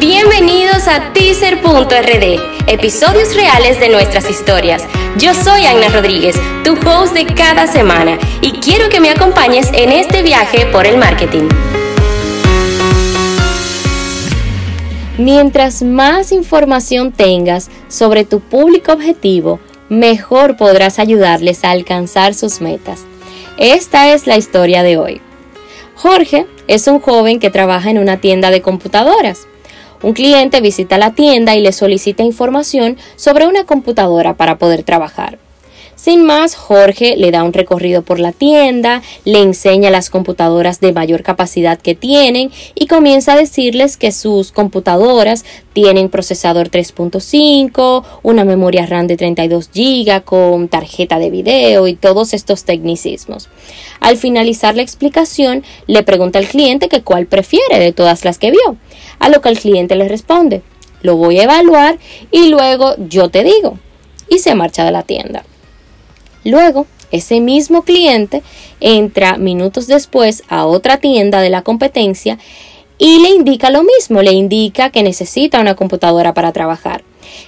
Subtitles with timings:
[0.00, 4.82] Bienvenidos a teaser.rd, episodios reales de nuestras historias.
[5.18, 6.34] Yo soy Ana Rodríguez,
[6.64, 10.98] tu host de cada semana, y quiero que me acompañes en este viaje por el
[10.98, 11.48] marketing.
[15.16, 23.04] Mientras más información tengas sobre tu público objetivo, mejor podrás ayudarles a alcanzar sus metas.
[23.58, 25.20] Esta es la historia de hoy.
[25.94, 29.46] Jorge es un joven que trabaja en una tienda de computadoras.
[30.02, 35.38] Un cliente visita la tienda y le solicita información sobre una computadora para poder trabajar.
[35.96, 40.92] Sin más, Jorge le da un recorrido por la tienda, le enseña las computadoras de
[40.92, 48.44] mayor capacidad que tienen y comienza a decirles que sus computadoras tienen procesador 3.5, una
[48.44, 53.48] memoria RAM de 32 GB con tarjeta de video y todos estos tecnicismos.
[54.00, 58.50] Al finalizar la explicación, le pregunta al cliente que cuál prefiere de todas las que
[58.50, 58.76] vio,
[59.20, 60.62] a lo que el cliente le responde,
[61.02, 61.98] lo voy a evaluar
[62.30, 63.78] y luego yo te digo,
[64.28, 65.44] y se marcha de la tienda.
[66.44, 68.42] Luego, ese mismo cliente
[68.80, 72.38] entra minutos después a otra tienda de la competencia
[72.98, 77.03] y le indica lo mismo, le indica que necesita una computadora para trabajar.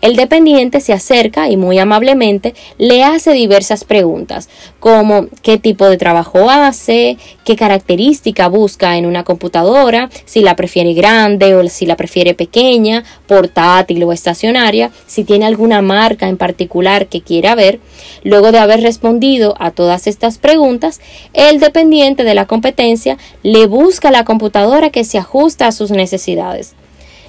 [0.00, 5.96] El dependiente se acerca y muy amablemente le hace diversas preguntas, como qué tipo de
[5.96, 11.96] trabajo hace, qué característica busca en una computadora, si la prefiere grande o si la
[11.96, 17.80] prefiere pequeña, portátil o estacionaria, si tiene alguna marca en particular que quiera ver.
[18.22, 21.00] Luego de haber respondido a todas estas preguntas,
[21.32, 26.74] el dependiente de la competencia le busca la computadora que se ajusta a sus necesidades.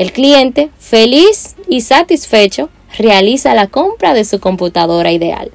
[0.00, 5.50] El cliente, feliz y satisfecho, realiza la compra de su computadora ideal.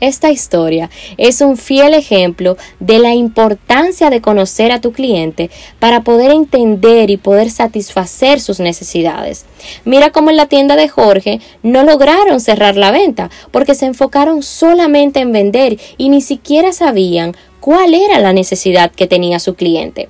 [0.00, 6.02] Esta historia es un fiel ejemplo de la importancia de conocer a tu cliente para
[6.02, 9.44] poder entender y poder satisfacer sus necesidades.
[9.84, 14.42] Mira cómo en la tienda de Jorge no lograron cerrar la venta porque se enfocaron
[14.42, 20.08] solamente en vender y ni siquiera sabían cuál era la necesidad que tenía su cliente.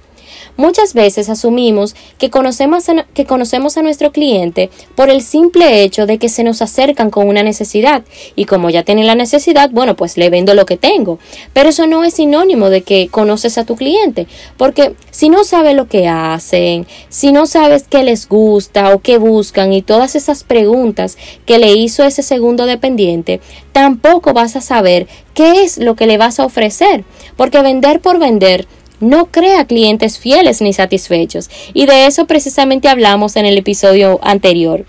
[0.56, 6.06] Muchas veces asumimos que conocemos, a, que conocemos a nuestro cliente por el simple hecho
[6.06, 8.02] de que se nos acercan con una necesidad
[8.36, 11.18] y como ya tienen la necesidad, bueno, pues le vendo lo que tengo.
[11.52, 14.26] Pero eso no es sinónimo de que conoces a tu cliente,
[14.56, 19.18] porque si no sabes lo que hacen, si no sabes qué les gusta o qué
[19.18, 21.16] buscan y todas esas preguntas
[21.46, 23.40] que le hizo ese segundo dependiente,
[23.72, 27.04] tampoco vas a saber qué es lo que le vas a ofrecer,
[27.36, 28.66] porque vender por vender
[29.00, 31.50] no crea clientes fieles ni satisfechos.
[31.74, 34.84] Y de eso precisamente hablamos en el episodio anterior.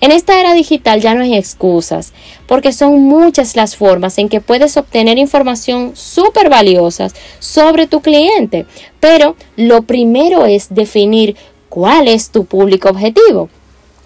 [0.00, 2.12] En esta era digital ya no hay excusas,
[2.46, 8.66] porque son muchas las formas en que puedes obtener información súper valiosas sobre tu cliente.
[9.00, 11.36] Pero lo primero es definir
[11.68, 13.50] cuál es tu público objetivo.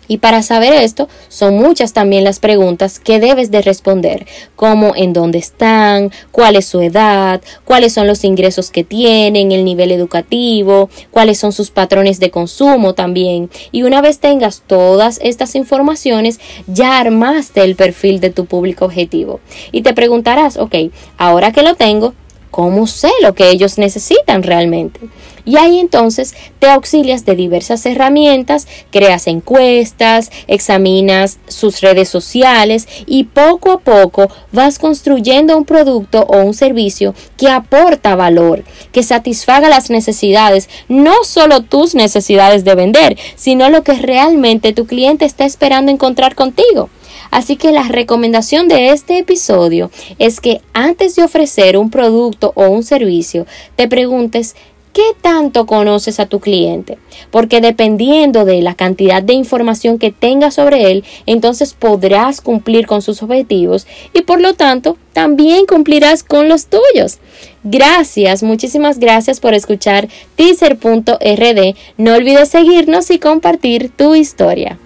[0.08, 4.26] Y para saber esto, son muchas también las preguntas que debes de responder,
[4.56, 9.64] como en dónde están, cuál es su edad, cuáles son los ingresos que tienen, el
[9.64, 13.50] nivel educativo, cuáles son sus patrones de consumo también.
[13.70, 19.40] Y una vez tengas todas estas informaciones, ya armaste el perfil de tu público objetivo.
[19.70, 20.74] Y te preguntarás, ok,
[21.16, 22.14] ahora que lo tengo,
[22.52, 25.00] ¿cómo sé lo que ellos necesitan realmente?
[25.44, 33.24] Y ahí entonces te auxilias de diversas herramientas, creas encuestas, examinas sus redes sociales y
[33.24, 38.62] poco a poco vas construyendo un producto o un servicio que aporta valor,
[38.92, 44.86] que satisfaga las necesidades, no solo tus necesidades de vender, sino lo que realmente tu
[44.86, 46.88] cliente está esperando encontrar contigo.
[47.32, 52.68] Así que la recomendación de este episodio es que antes de ofrecer un producto o
[52.68, 54.54] un servicio, te preguntes
[54.92, 56.98] ¿Qué tanto conoces a tu cliente?
[57.30, 63.00] Porque dependiendo de la cantidad de información que tengas sobre él, entonces podrás cumplir con
[63.00, 67.20] sus objetivos y por lo tanto también cumplirás con los tuyos.
[67.64, 71.74] Gracias, muchísimas gracias por escuchar teaser.rd.
[71.96, 74.78] No olvides seguirnos y compartir tu historia.